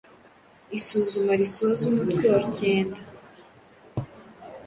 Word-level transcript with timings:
Isuzuma 0.77 1.31
risoza 1.39 1.83
umutwe 1.91 2.25
wa 2.33 2.43
kenda 2.55 3.01